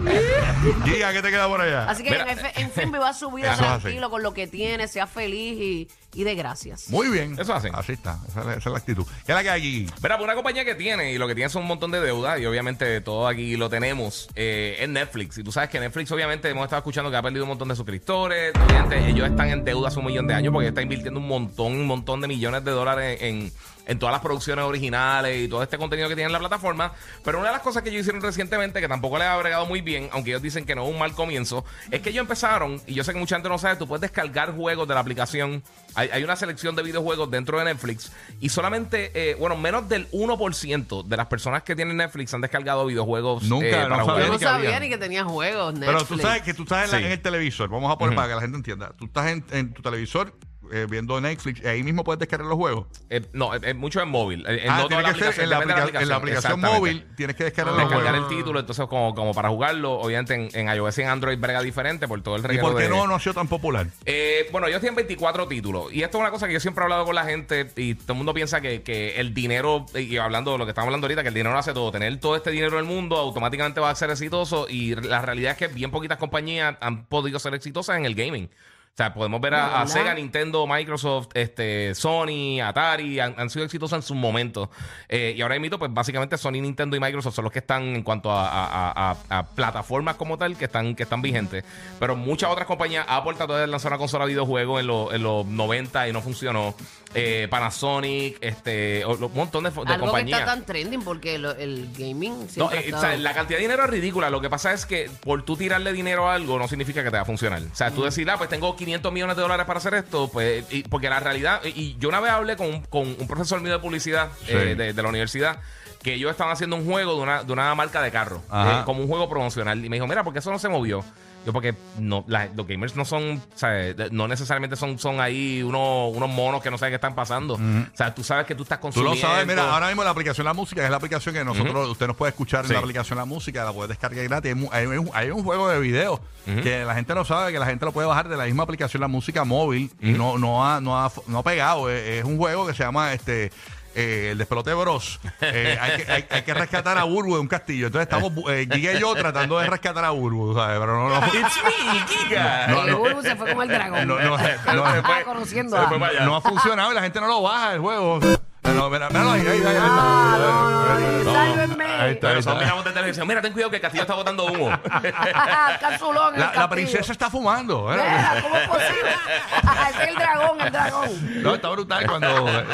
Giga, 0.84 1.12
¿qué 1.12 1.22
te 1.22 1.30
queda 1.30 1.48
por 1.48 1.60
allá? 1.60 1.88
Así 1.90 2.02
que 2.04 2.10
Mira. 2.10 2.30
en, 2.32 2.38
en 2.54 2.70
fin, 2.70 2.92
viva 2.92 3.12
su 3.12 3.30
vida 3.32 3.56
tranquilo 3.56 4.10
con 4.10 4.22
lo 4.22 4.32
que 4.32 4.46
tiene, 4.46 4.86
sea 4.88 5.06
feliz 5.06 5.58
y, 5.60 5.88
y 6.14 6.24
de 6.24 6.34
gracias. 6.34 6.88
Muy 6.88 7.08
bien. 7.08 7.36
Eso 7.38 7.52
hacen. 7.54 7.74
Así 7.74 7.92
está. 7.92 8.18
Esa 8.28 8.40
es, 8.40 8.46
la- 8.46 8.52
esa 8.54 8.68
es 8.68 8.72
la 8.72 8.78
actitud. 8.78 9.04
¿Qué 9.26 9.32
es 9.32 9.36
la 9.36 9.42
que 9.42 9.50
hay 9.50 9.60
aquí? 9.60 9.86
Mira, 10.02 10.16
pues 10.16 10.24
una 10.24 10.34
compañía 10.34 10.64
que 10.64 10.74
tiene 10.74 11.12
y 11.12 11.18
lo 11.18 11.26
que 11.26 11.34
tiene 11.34 11.50
son 11.50 11.62
un 11.62 11.68
montón 11.68 11.90
de 11.90 12.00
deuda 12.00 12.38
y 12.38 12.46
obviamente 12.46 13.00
todo 13.00 13.26
aquí 13.26 13.56
lo 13.56 13.68
tenemos 13.68 14.28
eh, 14.34 14.76
es 14.80 14.88
Netflix. 14.88 15.38
Y 15.38 15.42
tú 15.44 15.52
sabes 15.52 15.68
que 15.68 15.80
Netflix 15.80 16.10
obviamente 16.12 16.48
hemos 16.48 16.64
estado 16.64 16.78
escuchando 16.80 17.10
que 17.10 17.16
ha 17.16 17.22
perdido 17.22 17.44
un 17.44 17.48
montón 17.50 17.68
de 17.68 17.76
suscriptores. 17.76 18.52
Obviamente 18.66 19.08
ellos 19.10 19.26
están 19.32 19.48
en 19.48 19.64
deuda 19.64 19.88
hace 19.88 19.98
un 19.98 20.06
millón 20.06 20.26
de 20.26 20.34
años 20.34 20.52
porque 20.52 20.68
está 20.68 20.82
invirtiendo 20.82 21.18
un 21.18 21.26
montón, 21.26 21.72
un 21.72 21.86
montón 21.86 22.20
de 22.20 22.28
millones 22.28 22.64
de 22.64 22.70
dólares 22.70 23.18
en, 23.22 23.50
en 23.86 23.98
todas 23.98 24.12
las 24.12 24.20
producciones 24.22 24.64
originales 24.64 25.36
y 25.44 25.48
todo 25.48 25.62
este 25.62 25.78
contenido 25.78 26.08
que 26.08 26.14
tiene 26.14 26.26
en 26.26 26.32
la 26.32 26.38
plataforma. 26.38 26.92
Pero 27.24 27.38
una 27.38 27.48
de 27.48 27.52
las 27.54 27.62
cosas 27.62 27.82
que 27.82 27.90
ellos 27.90 28.02
hicieron 28.02 28.22
recientemente 28.22 28.80
que 28.80 28.88
tampoco 28.88 29.18
les 29.18 29.26
ha 29.26 29.36
bregado 29.36 29.66
muy 29.66 29.80
bien, 29.80 30.08
aunque 30.12 30.30
ellos 30.30 30.42
dicen 30.42 30.64
que 30.64 30.74
no 30.74 30.84
es 30.84 30.90
un 30.90 30.98
mal 30.98 31.12
comienzo, 31.14 31.64
es 31.90 32.00
que 32.00 32.10
ellos 32.10 32.22
empezaron, 32.22 32.80
y 32.86 32.94
yo 32.94 33.04
sé 33.04 33.12
que 33.12 33.18
mucha 33.18 33.36
gente 33.36 33.48
no 33.48 33.58
sabe, 33.58 33.76
tú 33.76 33.86
puedes 33.88 34.00
descargar 34.02 34.54
juegos 34.54 34.86
de 34.88 34.94
la 34.94 35.00
aplicación. 35.00 35.62
Hay, 35.94 36.08
hay 36.10 36.24
una 36.24 36.36
selección 36.36 36.74
de 36.76 36.82
videojuegos 36.82 37.30
dentro 37.30 37.58
de 37.58 37.64
Netflix 37.64 38.12
y 38.40 38.48
solamente, 38.48 39.10
eh, 39.14 39.34
bueno, 39.34 39.56
menos 39.56 39.88
del 39.88 40.08
1% 40.10 41.04
de 41.04 41.16
las 41.16 41.26
personas 41.26 41.62
que 41.62 41.76
tienen 41.76 41.96
Netflix 41.96 42.32
han 42.34 42.40
descargado 42.40 42.86
videojuegos 42.86 43.42
Nunca, 43.44 43.66
eh, 43.66 43.88
no 43.88 43.88
para 43.90 44.04
sabía 44.04 44.12
jugar. 44.24 44.28
No 44.32 44.38
que 44.38 44.44
sabía 44.44 44.80
ni 44.80 44.88
que 44.88 44.98
tenía 44.98 45.24
juegos, 45.24 45.74
Netflix. 45.74 45.92
Pero 45.92 46.04
tú 46.06 46.18
sabes 46.18 46.42
que 46.42 46.54
tú 46.54 46.62
estás 46.62 46.86
en, 46.86 46.90
la- 46.92 46.98
Sí. 46.98 47.04
en 47.04 47.12
el 47.12 47.20
televisor. 47.20 47.68
Vamos 47.68 47.92
a 47.92 47.98
poner 47.98 48.14
para 48.14 48.28
que 48.28 48.34
la 48.36 48.40
gente 48.40 48.56
entienda. 48.56 48.92
Tú 48.98 49.06
estás 49.06 49.26
en, 49.30 49.44
en 49.50 49.72
tu 49.74 49.82
televisor 49.82 50.34
eh, 50.72 50.86
viendo 50.88 51.20
Netflix 51.20 51.60
y 51.62 51.66
ahí 51.66 51.82
mismo 51.82 52.02
puedes 52.04 52.18
descargar 52.18 52.48
los 52.48 52.56
juegos. 52.56 52.86
Eh, 53.10 53.22
no, 53.32 53.54
es, 53.54 53.62
es 53.62 53.74
mucho 53.76 54.00
en 54.00 54.08
móvil. 54.08 54.44
Eh, 54.48 54.66
ah, 54.68 54.78
no 54.82 54.88
toda 54.88 55.02
tiene 55.02 55.18
que 55.18 55.32
ser 55.32 55.44
en 55.44 55.50
la, 55.50 55.62
en 55.62 56.12
aplicación 56.12 56.60
móvil 56.60 57.06
tienes 57.16 57.36
que 57.36 57.44
descargar 57.44 57.74
los 57.74 57.82
Descargar 57.88 58.12
juegos. 58.14 58.30
el 58.32 58.36
título, 58.38 58.60
entonces 58.60 58.86
como, 58.86 59.14
como 59.14 59.34
para 59.34 59.48
jugarlo, 59.50 59.92
obviamente 60.00 60.34
en, 60.34 60.48
en 60.68 60.74
iOS 60.74 60.98
y 60.98 61.02
en 61.02 61.08
Android 61.08 61.38
brega 61.38 61.62
diferente 61.62 62.08
por 62.08 62.22
todo 62.22 62.36
el 62.36 62.42
¿Y 62.42 62.46
reguero 62.46 62.68
por 62.68 62.76
qué 62.76 62.84
de- 62.84 62.88
no, 62.90 63.06
no 63.06 63.14
ha 63.14 63.20
sido 63.20 63.34
tan 63.34 63.48
popular? 63.48 63.86
Eh, 64.06 64.48
bueno, 64.50 64.66
ellos 64.66 64.80
tienen 64.80 64.96
24 64.96 65.46
títulos. 65.48 65.92
Y 65.92 66.02
esto 66.02 66.18
es 66.18 66.20
una 66.22 66.30
cosa 66.30 66.46
que 66.46 66.52
yo 66.54 66.60
siempre 66.60 66.82
he 66.82 66.84
hablado 66.84 67.04
con 67.04 67.14
la 67.14 67.24
gente. 67.24 67.70
Y 67.76 67.94
todo 67.94 68.12
el 68.12 68.16
mundo 68.16 68.34
piensa 68.34 68.60
que, 68.60 68.82
que 68.82 69.20
el 69.20 69.34
dinero, 69.34 69.86
y 69.94 70.16
hablando 70.16 70.52
de 70.52 70.58
lo 70.58 70.64
que 70.64 70.70
estamos 70.70 70.86
hablando 70.86 71.06
ahorita, 71.06 71.22
que 71.22 71.28
el 71.28 71.34
dinero 71.34 71.56
hace 71.56 71.72
todo. 71.74 71.90
Tener 71.92 72.18
todo 72.18 72.36
este 72.36 72.50
dinero 72.50 72.72
en 72.78 72.78
el 72.78 72.84
mundo 72.84 73.16
automáticamente 73.16 73.80
va 73.80 73.90
a 73.90 73.94
ser 73.94 74.10
exitoso. 74.10 74.66
Y 74.68 74.94
la 74.94 75.20
realidad 75.22 75.52
es 75.52 75.58
que 75.58 75.68
bien 75.68 75.90
poquitas 75.90 76.18
compañías 76.18 76.76
han 76.80 77.04
podido 77.06 77.38
ser 77.38 77.54
exitosas 77.54 77.96
en 77.98 78.04
el 78.06 78.14
gaming. 78.14 78.48
O 78.92 78.94
sea, 78.94 79.14
podemos 79.14 79.40
ver 79.40 79.54
a. 79.54 79.86
Sega, 79.86 80.12
Nintendo, 80.12 80.66
Microsoft, 80.66 81.28
este, 81.32 81.94
Sony, 81.94 82.60
Atari, 82.62 83.20
han, 83.20 83.34
han 83.38 83.48
sido 83.48 83.64
exitosos 83.64 83.96
en 83.96 84.02
sus 84.02 84.14
momentos. 84.18 84.68
Eh, 85.08 85.32
y 85.34 85.40
ahora 85.40 85.58
mismo, 85.58 85.78
pues 85.78 85.90
básicamente 85.94 86.36
Sony, 86.36 86.60
Nintendo 86.60 86.94
y 86.94 87.00
Microsoft 87.00 87.34
son 87.34 87.44
los 87.44 87.52
que 87.54 87.60
están 87.60 87.84
en 87.84 88.02
cuanto 88.02 88.28
a, 88.30 89.16
plataformas 89.54 90.16
como 90.16 90.36
tal 90.36 90.58
que 90.58 90.66
están, 90.66 90.94
que 90.94 91.04
están 91.04 91.22
vigentes. 91.22 91.64
Pero 91.98 92.16
muchas 92.16 92.50
otras 92.50 92.66
compañías, 92.66 93.06
Apple 93.08 93.32
trató 93.34 93.56
de 93.56 93.66
lanzar 93.66 93.92
una 93.92 93.98
consola 93.98 94.26
de 94.26 94.32
videojuegos 94.32 94.80
en, 94.82 94.86
los- 94.86 95.14
en 95.14 95.22
los 95.22 95.46
90 95.46 96.08
y 96.08 96.12
no 96.12 96.20
funcionó. 96.20 96.74
Eh, 97.14 97.46
Panasonic, 97.50 98.38
este, 98.42 99.04
un 99.06 99.30
montón 99.34 99.64
de, 99.64 99.70
de 99.70 99.92
Algo 99.92 100.12
que 100.14 100.20
está 100.22 100.44
tan 100.46 100.64
trending 100.66 101.02
porque 101.02 101.38
lo- 101.38 101.52
el 101.56 101.90
gaming 101.96 102.46
No, 102.56 102.70
eh, 102.72 102.90
o 102.94 103.00
sea, 103.00 103.16
la 103.16 103.32
cantidad 103.34 103.58
de 103.58 103.62
dinero 103.62 103.84
es 103.84 103.90
ridícula. 103.90 104.28
Lo 104.28 104.40
que 104.42 104.50
pasa 104.50 104.72
es 104.74 104.84
que 104.86 105.10
por 105.22 105.44
tú 105.44 105.56
tirarle 105.56 105.92
dinero 105.94 106.28
a 106.28 106.34
algo 106.34 106.58
no 106.58 106.68
significa 106.68 107.02
que 107.02 107.10
te 107.10 107.16
va 107.16 107.22
a 107.22 107.26
funcionar. 107.26 107.62
O 107.70 107.74
sea, 107.74 107.90
tú 107.90 108.02
decir, 108.04 108.28
ah, 108.30 108.36
pues 108.38 108.48
tengo 108.50 108.74
500 108.84 109.12
millones 109.12 109.36
de 109.36 109.42
dólares 109.42 109.66
para 109.66 109.78
hacer 109.78 109.94
esto, 109.94 110.28
pues, 110.32 110.64
y- 110.70 110.82
porque 110.84 111.08
la 111.08 111.20
realidad, 111.20 111.60
y 111.64 111.68
y 111.68 111.96
yo 111.98 112.08
una 112.08 112.20
vez 112.20 112.30
hablé 112.32 112.56
con, 112.56 112.66
un- 112.68 112.82
con 112.82 113.02
un 113.18 113.26
profesor 113.26 113.60
mío 113.60 113.72
de 113.72 113.78
publicidad 113.78 114.28
Sí. 114.46 114.52
eh, 114.52 114.74
de, 114.74 114.92
de 114.92 115.02
la 115.02 115.08
universidad. 115.08 115.58
Que 116.02 116.14
ellos 116.14 116.32
estaban 116.32 116.52
haciendo 116.52 116.74
un 116.74 116.84
juego 116.84 117.14
de 117.14 117.20
una, 117.22 117.44
de 117.44 117.52
una 117.52 117.72
marca 117.76 118.02
de 118.02 118.10
carro, 118.10 118.42
eh, 118.52 118.82
como 118.84 119.02
un 119.02 119.06
juego 119.08 119.28
promocional. 119.28 119.84
Y 119.84 119.88
me 119.88 119.94
dijo, 119.96 120.08
mira, 120.08 120.24
¿por 120.24 120.32
qué 120.32 120.40
eso 120.40 120.50
no 120.50 120.58
se 120.58 120.68
movió? 120.68 121.04
Yo, 121.44 121.52
porque 121.52 121.74
no, 121.98 122.24
la- 122.28 122.46
los 122.54 122.66
gamers 122.66 122.94
no 122.94 123.04
son, 123.04 123.42
o 123.54 123.58
sea, 123.58 123.70
no 124.12 124.28
necesariamente 124.28 124.76
son, 124.76 124.98
son 124.98 125.20
ahí 125.20 125.62
unos, 125.62 126.14
unos 126.16 126.28
monos 126.30 126.62
que 126.62 126.70
no 126.70 126.78
saben 126.78 126.92
qué 126.92 126.96
están 126.96 127.14
pasando. 127.14 127.54
O 127.54 127.96
sea, 127.96 128.14
tú 128.14 128.22
sabes 128.22 128.46
que 128.46 128.54
tú 128.54 128.62
estás 128.62 128.78
Tú 128.78 128.82
consumiendo. 128.82 129.14
lo 129.16 129.20
sabes, 129.20 129.46
mira, 129.46 129.72
ahora 129.72 129.88
mismo 129.88 130.04
la 130.04 130.10
aplicación 130.10 130.44
La 130.44 130.52
Música 130.54 130.84
es 130.84 130.90
la 130.90 130.96
aplicación 130.98 131.34
que 131.34 131.44
nosotros, 131.44 131.88
usted 131.88 132.06
nos 132.06 132.16
puede 132.16 132.30
escuchar 132.30 132.64
en 132.66 132.72
la 132.72 132.78
aplicación 132.78 133.18
La 133.18 133.24
Música, 133.24 133.64
la 133.64 133.72
puede 133.72 133.88
descargar 133.88 134.24
gratis. 134.24 134.50
Hay, 134.52 134.54
mu- 134.54 134.68
hay 134.72 134.86
un, 134.86 135.10
hay 135.14 135.30
un 135.30 135.42
juego 135.42 135.68
de 135.68 135.80
video 135.80 136.20
que 136.44 136.84
la 136.84 136.94
gente 136.94 137.14
no 137.14 137.24
sabe, 137.24 137.52
que 137.52 137.58
la 137.58 137.66
gente 137.66 137.84
lo 137.84 137.92
puede 137.92 138.06
bajar 138.06 138.28
de 138.28 138.36
la 138.36 138.44
misma 138.44 138.62
aplicación 138.64 139.00
La 139.00 139.08
Música 139.08 139.44
móvil 139.44 139.90
y 140.00 140.10
no, 140.12 140.38
no, 140.38 140.66
ha, 140.66 140.80
no, 140.80 140.98
ha, 141.04 141.10
no 141.26 141.38
ha 141.38 141.42
pegado. 141.42 141.90
Es, 141.90 142.20
es 142.20 142.24
un 142.24 142.36
juego 142.38 142.66
que 142.66 142.74
se 142.74 142.82
llama 142.84 143.12
este 143.12 143.50
eh, 143.94 144.28
el 144.32 144.38
despelote 144.38 144.72
Bros. 144.74 145.20
Eh, 145.40 145.78
hay, 145.80 145.96
que, 146.02 146.12
hay, 146.12 146.24
hay 146.30 146.42
que 146.42 146.54
rescatar 146.54 146.96
a 146.98 147.04
Burbu 147.04 147.34
de 147.34 147.40
un 147.40 147.48
castillo. 147.48 147.86
Entonces 147.86 148.08
estamos, 148.08 148.32
eh, 148.50 148.66
Giga 148.70 148.92
y 148.92 149.00
yo, 149.00 149.14
tratando 149.14 149.58
de 149.58 149.68
rescatar 149.68 150.04
a 150.04 150.10
Burbu, 150.10 150.54
¿sabes? 150.54 150.78
Pero 150.78 150.96
no, 150.96 151.08
no, 151.08 151.26
It's 151.26 151.58
me, 151.64 152.06
Giga. 152.06 152.66
No, 152.68 152.86
no. 152.86 152.98
Bulbu 152.98 153.22
se 153.22 153.36
fue 153.36 153.50
como 153.50 153.62
el 153.62 153.68
dragón. 153.68 154.06
no, 154.06 154.18
no, 154.18 154.36
no, 154.36 154.38
Estaba 154.38 155.24
conociendo 155.24 155.76
se 155.76 155.82
a... 155.82 155.88
fue 155.88 155.98
para 155.98 156.12
allá. 156.12 156.24
no 156.24 156.36
ha 156.36 156.40
funcionado 156.40 156.92
y 156.92 156.94
la 156.94 157.02
gente 157.02 157.20
no 157.20 157.26
lo 157.26 157.42
baja 157.42 157.74
el 157.74 157.80
juego. 157.80 158.20
No, 158.20 158.38
mira, 158.64 159.08
míralo 159.08 159.30
ahí, 159.32 159.40
ahí, 159.40 159.46
ahí, 159.46 159.64
ahí. 159.66 159.76
Ah, 159.80 160.36
no, 160.38 161.00
no, 161.00 161.24
no, 161.24 161.32
sálvenme. 161.32 161.84
ahí 161.84 161.90
está, 161.92 162.02
ahí 162.02 162.16
Pero 162.20 162.38
está. 162.38 162.50
son 162.50 162.58
miramos 162.60 162.84
de 162.84 162.90
televisión. 162.92 163.28
Mira, 163.28 163.42
ten 163.42 163.52
cuidado 163.52 163.70
que 163.70 163.76
el 163.76 163.82
castillo 163.82 164.02
está 164.02 164.14
botando 164.14 164.46
humo. 164.46 164.70
Cazulón, 165.80 166.34
el 166.34 166.40
La, 166.40 166.46
la 166.46 166.52
castillo. 166.52 166.68
princesa 166.70 167.12
está 167.12 167.30
fumando. 167.30 167.92
¿eh? 167.92 167.96
Mira, 167.96 168.38
¿Cómo 168.42 168.56
es 168.56 168.68
posible? 168.68 169.10
Es 169.92 170.08
el 170.08 170.14
dragón, 170.14 170.60
el 170.60 170.72
dragón. 170.72 171.42
No, 171.42 171.54
está 171.54 171.68
brutal 171.68 172.06
cuando, 172.06 172.48
eh, 172.48 172.64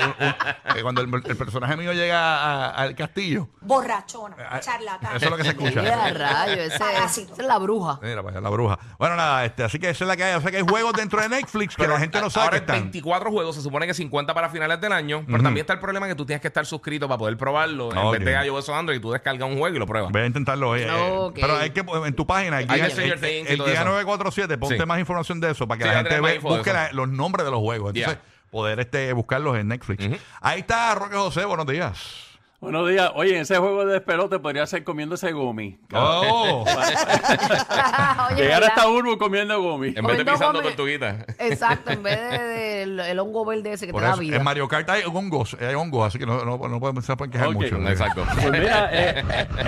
eh, 0.76 0.82
cuando 0.82 1.00
el, 1.00 1.08
el 1.12 1.36
personaje 1.36 1.76
mío 1.76 1.92
llega 1.92 2.18
a- 2.20 2.70
al 2.70 2.94
castillo. 2.94 3.48
borrachona, 3.60 4.36
Ah, 4.50 4.60
charlatán. 4.60 5.16
Eso 5.16 5.24
es 5.24 5.30
lo 5.30 5.36
que 5.36 5.42
se 5.42 5.48
escucha. 5.50 5.82
Mira, 5.82 6.10
rayo, 6.10 6.52
ese, 6.54 6.66
esa 6.76 6.78
Parásito. 6.78 7.32
es 7.38 7.46
la 7.46 7.58
bruja. 7.58 7.98
Mira, 8.02 8.22
pues, 8.22 8.34
la 8.40 8.48
bruja. 8.50 8.78
Bueno, 8.98 9.16
nada, 9.16 9.44
este, 9.44 9.64
así 9.64 9.78
que 9.78 9.90
esa 9.90 10.04
es 10.04 10.08
la 10.08 10.16
que 10.16 10.24
hay. 10.24 10.34
O 10.34 10.40
sea 10.40 10.50
que 10.50 10.58
hay 10.58 10.62
juegos 10.68 10.92
dentro 10.92 11.20
de 11.20 11.28
Netflix 11.28 11.74
que 11.76 11.88
la 11.88 11.98
gente 11.98 12.20
no 12.20 12.30
sabe 12.30 12.44
Ahora 12.46 12.58
que 12.58 12.64
están. 12.64 12.80
24 12.82 13.30
juegos, 13.30 13.56
se 13.56 13.62
supone 13.62 13.86
que 13.86 13.94
50 13.94 14.32
para 14.32 14.48
finales 14.48 14.80
del 14.80 14.92
año. 14.92 15.24
Pero 15.26 15.42
también 15.42 15.64
está 15.64 15.72
el 15.74 15.77
problema 15.80 16.06
que 16.08 16.14
tú 16.14 16.24
tienes 16.26 16.40
que 16.40 16.48
estar 16.48 16.64
suscrito 16.66 17.06
para 17.08 17.18
poder 17.18 17.36
probarlo. 17.36 17.90
En 17.92 18.10
vez 18.12 18.24
de 18.24 18.46
iOS 18.46 18.68
o 18.68 18.74
Android, 18.74 19.00
tú 19.00 19.10
descargas 19.12 19.48
un 19.48 19.58
juego 19.58 19.74
y 19.76 19.78
lo 19.78 19.86
pruebas. 19.86 20.12
Voy 20.12 20.22
a 20.22 20.26
intentarlo 20.26 20.76
eh, 20.76 20.88
Ok. 20.90 21.38
Pero 21.40 21.56
hay 21.56 21.70
que, 21.70 21.80
en 22.04 22.14
tu 22.14 22.26
página, 22.26 22.60
el 22.60 22.70
Hay 22.70 22.90
Stranger 22.90 23.24
el- 23.24 23.46
el 23.46 23.56
todo 23.58 23.66
Giga 23.68 23.80
eso. 23.80 23.88
947, 23.90 24.58
ponte 24.58 24.78
Sí. 24.78 24.86
más 24.86 24.98
información 25.00 25.40
de 25.40 25.50
eso 25.50 25.66
para 25.68 25.78
que 25.78 25.84
Sí, 25.84 25.90
la 25.90 25.96
gente 25.96 26.20
ve- 26.20 26.38
busque 26.38 26.72
la- 26.72 26.92
los 26.92 27.08
nombres 27.08 27.44
de 27.44 27.50
los 27.50 27.60
juegos. 27.60 27.92
Entonces, 27.94 28.18
poder 28.50 28.80
este, 28.80 29.12
buscarlos 29.12 29.58
en 29.58 29.68
Netflix. 29.68 30.04
Ahí 30.40 30.60
está 30.60 30.94
Roque 30.94 31.16
José, 31.16 31.44
buenos 31.44 31.66
días. 31.66 32.27
Buenos 32.60 32.88
días. 32.88 33.12
Oye, 33.14 33.36
en 33.36 33.42
ese 33.42 33.56
juego 33.56 33.86
de 33.86 33.92
despelote 33.92 34.40
podría 34.40 34.66
ser 34.66 34.82
comiéndose 34.82 35.30
gumi. 35.30 35.78
Oh. 35.94 36.64
Oye, 38.32 38.42
Llegar 38.42 38.60
¿verdad? 38.62 38.68
hasta 38.70 38.88
Urbu 38.88 39.16
comiendo 39.16 39.62
gumi. 39.62 39.88
En 39.88 39.94
vez 39.94 39.94
de 39.94 40.02
Comiendo 40.02 40.32
pisando 40.32 40.62
tortuguitas. 40.62 41.24
Exacto, 41.38 41.92
en 41.92 42.02
vez 42.02 42.18
de, 42.18 42.38
de- 42.38 42.82
el, 43.12 43.18
hongo 43.20 43.44
verde 43.44 43.74
ese 43.74 43.86
que 43.86 43.92
Por 43.92 44.00
te 44.02 44.06
da 44.06 44.12
eso, 44.14 44.20
vida. 44.22 44.38
en 44.38 44.42
Mario 44.42 44.66
Kart 44.66 44.90
hay 44.90 45.02
hongos, 45.04 45.56
hay 45.60 45.76
hongos, 45.76 46.08
así 46.08 46.18
que 46.18 46.26
no, 46.26 46.44
no, 46.44 46.58
no 46.58 46.80
podemos 46.80 47.04
se 47.04 47.16
pueden 47.16 47.30
quejar 47.30 47.52
mucho. 47.52 47.76
Exacto. 47.88 48.24
Pues 48.34 48.50
mira, 48.50 48.90
eh, 48.92 49.22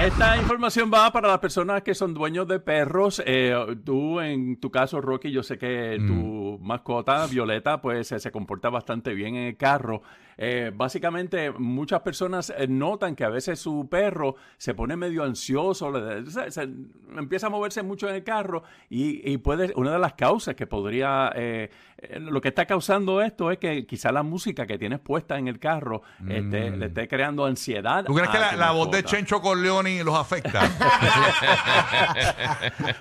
esta 0.06 0.36
información 0.36 0.90
va 0.92 1.12
para 1.12 1.28
las 1.28 1.38
personas 1.38 1.82
que 1.82 1.94
son 1.94 2.12
dueños 2.12 2.48
de 2.48 2.58
perros. 2.58 3.22
Eh, 3.24 3.54
tú, 3.84 4.18
en 4.18 4.58
tu 4.58 4.72
caso, 4.72 5.00
Rocky, 5.00 5.30
yo 5.30 5.44
sé 5.44 5.58
que 5.58 5.96
tu 6.04 6.58
mascota, 6.60 7.26
Violeta, 7.28 7.80
pues 7.80 8.10
eh, 8.10 8.18
se 8.18 8.32
comporta 8.32 8.68
bastante 8.68 9.14
bien 9.14 9.36
en 9.36 9.46
el 9.46 9.56
carro. 9.56 10.02
Eh, 10.42 10.72
básicamente, 10.74 11.50
muchas 11.50 12.00
personas 12.00 12.50
eh, 12.56 12.66
notan 12.80 13.14
que 13.14 13.22
a 13.24 13.28
veces 13.28 13.60
su 13.60 13.86
perro 13.88 14.34
se 14.58 14.74
pone 14.74 14.96
medio 14.96 15.22
ansioso, 15.22 15.92
le- 15.92 16.28
se, 16.28 16.50
se- 16.50 16.68
empieza 17.16 17.46
a 17.46 17.50
moverse 17.50 17.82
mucho 17.84 18.08
en 18.08 18.16
el 18.16 18.24
carro 18.24 18.64
y, 18.88 19.30
y 19.30 19.38
puede, 19.38 19.72
una 19.76 19.92
de 19.92 19.98
las 20.00 20.14
causas 20.14 20.56
que 20.56 20.66
podría, 20.66 21.30
eh, 21.36 21.70
eh, 21.98 22.18
lo 22.18 22.40
que 22.40 22.48
está 22.48 22.66
causando 22.66 23.22
esto 23.22 23.50
es 23.52 23.58
que 23.58 23.86
quizá 23.86 24.10
la 24.10 24.22
música 24.24 24.66
que 24.66 24.78
tienes 24.78 24.98
puesta 24.98 25.38
en 25.38 25.46
el 25.46 25.58
carro 25.60 26.02
este, 26.28 26.70
le 26.70 26.86
esté 26.86 27.06
creando 27.06 27.44
ansiedad. 27.44 28.04
¿Tú 28.04 28.14
crees 28.14 28.30
que 28.30 28.38
la, 28.56 28.72
voz 28.72 28.90
de. 28.90 29.04
Chencho 29.04 29.40
Corleone 29.40 30.02
los 30.02 30.14
afecta? 30.16 30.62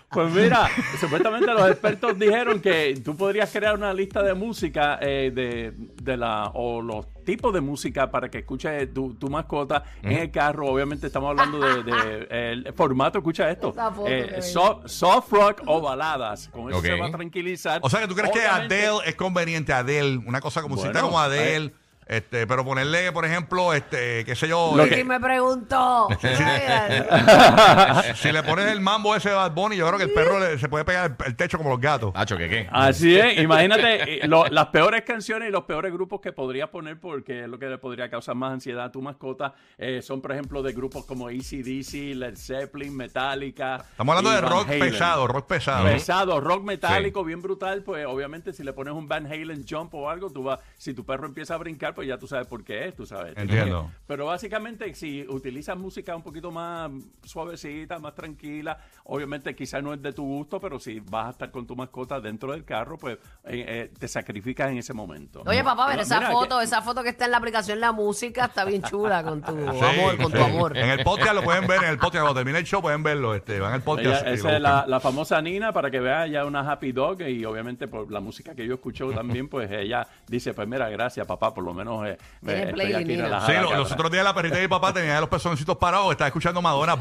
Pues 0.09 0.31
mira, 0.33 0.67
supuestamente 0.99 1.47
los 1.53 1.69
expertos 1.69 2.17
dijeron 2.17 2.59
que 2.61 2.99
tú 3.03 3.15
podrías 3.15 3.51
crear 3.51 3.75
una 3.75 3.93
lista 3.93 4.23
de 4.23 4.33
música 4.33 4.97
eh, 5.01 5.31
de, 5.33 5.73
de 6.01 6.17
la 6.17 6.51
o 6.53 6.81
los 6.81 7.05
tipos 7.29 7.53
de 7.53 7.61
música 7.61 8.09
para 8.09 8.29
que 8.29 8.39
escuche 8.39 8.87
tu, 8.87 9.13
tu 9.13 9.29
mascota 9.29 9.83
en 10.01 10.13
el 10.13 10.31
carro. 10.31 10.67
Obviamente 10.67 11.07
estamos 11.07 11.29
hablando 11.29 11.59
de, 11.59 11.83
de, 11.83 12.27
el 12.51 12.73
formato, 12.73 13.19
escucha 13.19 13.51
esto, 13.51 13.73
eh, 14.07 14.41
soft, 14.41 14.87
soft 14.87 15.31
rock 15.31 15.61
o 15.67 15.79
baladas. 15.79 16.47
Con 16.47 16.71
eso 16.71 16.81
se 16.81 16.95
va 16.95 17.07
a 17.07 17.11
tranquilizar. 17.11 17.81
O 17.83 17.89
sea, 17.89 18.01
que 18.01 18.07
tú 18.07 18.15
crees 18.15 18.31
que 18.31 18.45
Adele 18.45 18.99
es 19.05 19.15
conveniente, 19.15 19.71
Adele, 19.73 20.17
una 20.17 20.41
cosa 20.41 20.63
como 20.63 20.75
Bueno, 20.75 20.89
música 20.89 21.05
como 21.05 21.19
Adele, 21.19 21.67
eh. 21.67 21.73
Este, 22.09 22.47
pero 22.47 22.65
ponerle, 22.65 23.11
por 23.11 23.23
ejemplo, 23.23 23.71
este, 23.73 24.25
qué 24.25 24.35
sé 24.35 24.47
yo, 24.47 24.73
Lo 24.75 24.83
eh, 24.83 24.95
Sí, 24.95 25.03
me 25.03 25.19
preguntó. 25.19 26.07
si 28.15 28.31
le 28.31 28.43
pones 28.43 28.65
el 28.71 28.81
mambo 28.81 29.15
ese 29.15 29.29
de 29.29 29.35
Bad 29.35 29.51
Bunny, 29.53 29.75
yo 29.77 29.85
creo 29.87 29.97
que 29.99 30.05
el 30.05 30.11
perro 30.13 30.39
le- 30.39 30.57
se 30.57 30.67
puede 30.67 30.83
pegar 30.85 31.15
el, 31.19 31.25
el 31.27 31.35
techo 31.35 31.57
como 31.57 31.69
los 31.69 31.79
gatos. 31.79 32.11
Hacho, 32.15 32.35
¿qué 32.37 32.49
qué? 32.49 32.67
Así 32.71 33.17
es, 33.17 33.37
imagínate 33.39 34.23
eh, 34.25 34.27
lo- 34.27 34.47
las 34.47 34.67
peores 34.67 35.03
canciones 35.03 35.49
y 35.49 35.51
los 35.51 35.63
peores 35.65 35.93
grupos 35.93 36.19
que 36.19 36.31
podrías 36.33 36.69
poner 36.69 36.99
porque 36.99 37.43
es 37.43 37.47
lo 37.47 37.59
que 37.59 37.67
le 37.67 37.77
podría 37.77 38.09
causar 38.09 38.35
más 38.35 38.53
ansiedad 38.53 38.85
a 38.85 38.91
tu 38.91 39.01
mascota 39.01 39.53
eh, 39.77 40.01
son, 40.01 40.21
por 40.21 40.31
ejemplo, 40.31 40.63
de 40.63 40.73
grupos 40.73 41.05
como 41.05 41.27
ACDC, 41.27 42.15
Led 42.15 42.35
Zeppelin, 42.35 42.95
Metallica. 42.97 43.85
Estamos 43.91 44.17
hablando 44.17 44.31
y 44.31 44.35
de 44.35 44.41
Van 44.41 44.51
rock 44.51 44.67
Halen. 44.69 44.79
pesado, 44.79 45.27
rock 45.27 45.47
pesado. 45.47 45.85
Pesado, 45.85 46.39
rock 46.39 46.63
metálico, 46.63 47.23
bien 47.23 47.41
brutal, 47.41 47.83
pues 47.83 48.05
obviamente 48.07 48.51
si 48.53 48.63
le 48.63 48.73
pones 48.73 48.93
un 48.93 49.07
Van 49.07 49.25
Halen 49.27 49.63
jump 49.69 49.93
o 49.93 50.09
algo, 50.09 50.29
tú 50.31 50.43
vas, 50.43 50.59
si 50.75 50.93
tu 50.93 51.05
perro 51.05 51.27
empieza 51.27 51.53
a 51.53 51.57
brincar, 51.57 51.93
pues 51.99 52.07
ya 52.07 52.17
tú 52.17 52.27
sabes 52.27 52.47
por 52.47 52.63
qué 52.63 52.87
es, 52.87 52.95
tú 52.95 53.05
sabes. 53.05 53.35
Entiendo. 53.35 53.91
Pero 54.07 54.25
básicamente 54.27 54.93
si 54.95 55.25
utilizas 55.27 55.77
música 55.77 56.15
un 56.15 56.23
poquito 56.23 56.49
más 56.49 56.89
suavecita, 57.23 57.99
más 57.99 58.15
tranquila, 58.15 58.77
obviamente 59.03 59.53
quizás 59.55 59.83
no 59.83 59.93
es 59.93 60.01
de 60.01 60.13
tu 60.13 60.23
gusto, 60.23 60.59
pero 60.61 60.79
si 60.79 60.99
vas 61.01 61.27
a 61.27 61.29
estar 61.31 61.51
con 61.51 61.67
tu 61.67 61.75
mascota 61.75 62.19
dentro 62.21 62.53
del 62.53 62.63
carro, 62.63 62.97
pues 62.97 63.17
eh, 63.43 63.65
eh, 63.67 63.91
te 63.99 64.07
sacrificas 64.07 64.71
en 64.71 64.77
ese 64.77 64.93
momento. 64.93 65.43
Oye, 65.45 65.63
papá, 65.63 65.87
ver 65.87 65.95
Pero 65.97 66.03
esa 66.03 66.19
mira, 66.19 66.31
foto, 66.31 66.57
que- 66.59 66.63
esa 66.63 66.81
foto 66.81 67.03
que 67.03 67.09
está 67.09 67.25
en 67.25 67.31
la 67.31 67.37
aplicación 67.37 67.79
La 67.79 67.91
Música 67.91 68.45
está 68.45 68.63
bien 68.65 68.81
chula 68.83 69.23
con 69.23 69.41
tu 69.41 69.51
Sí, 69.73 69.85
amor, 69.85 70.17
con 70.17 70.31
tu 70.31 70.41
amor. 70.41 70.77
En 70.77 70.89
el 70.89 71.03
podcast 71.03 71.33
lo 71.35 71.43
pueden 71.43 71.67
ver, 71.67 71.83
en 71.83 71.89
el 71.89 71.97
podcast, 71.97 72.23
cuando 72.23 72.35
termine 72.39 72.59
el 72.59 72.65
show 72.65 72.81
pueden 72.81 73.03
verlo, 73.03 73.35
este, 73.35 73.59
van 73.59 73.73
al 73.73 73.81
podcast. 73.83 74.23
Ella- 74.25 74.33
esa 74.33 74.55
es 74.55 74.61
la, 74.61 74.85
la 74.87 74.99
famosa 74.99 75.41
Nina 75.41 75.73
para 75.73 75.91
que 75.91 75.99
vea 75.99 76.27
ya 76.27 76.45
una 76.45 76.61
happy 76.71 76.91
dog 76.91 77.21
y 77.23 77.43
obviamente 77.45 77.87
por 77.87 78.11
la 78.11 78.19
música 78.21 78.55
que 78.55 78.65
yo 78.65 78.75
escucho 78.75 79.11
también 79.11 79.47
pues 79.49 79.69
ella 79.71 80.07
dice 80.27 80.53
pues 80.53 80.67
mira 80.67 80.89
gracias 80.89 81.25
papá 81.25 81.53
por 81.53 81.63
lo 81.63 81.73
menos 81.73 81.88
eh, 82.05 82.17
estoy 82.45 82.93
aquí 82.93 83.15
relajada 83.17 83.47
Sí, 83.47 83.53
lo- 83.61 83.75
los 83.77 83.91
otros 83.91 84.11
días 84.11 84.23
la 84.23 84.33
perrita 84.33 84.55
de 84.57 84.61
mi 84.63 84.67
papá 84.67 84.93
tenía 84.93 85.19
los 85.19 85.29
pezoncitos 85.29 85.77
parados, 85.77 86.11
estaba 86.11 86.27
escuchando 86.27 86.61
Madonna. 86.61 86.97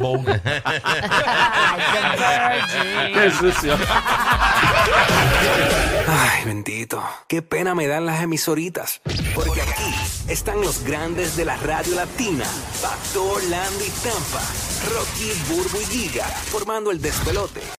Ay, 0.65 0.81
qué 3.15 3.31
sucio. 3.31 3.77
Ay, 6.09 6.45
bendito. 6.45 7.03
Qué 7.29 7.43
pena 7.43 7.75
me 7.75 7.87
dan 7.87 8.07
las 8.07 8.23
emisoritas. 8.23 9.01
Porque 9.35 9.61
aquí 9.63 9.95
están 10.29 10.61
los 10.61 10.83
grandes 10.85 11.37
de 11.37 11.45
la 11.45 11.57
radio 11.59 11.95
latina. 11.95 12.45
Factor, 12.45 13.43
Landy, 13.45 13.91
Tampa. 14.03 14.43
Rocky, 14.95 15.33
Burbu 15.49 15.81
y 15.81 15.85
Giga. 15.87 16.25
Formando 16.25 16.91
el 16.91 17.01
despelote. 17.01 17.61